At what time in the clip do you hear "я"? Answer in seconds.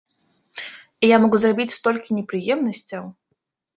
1.11-1.19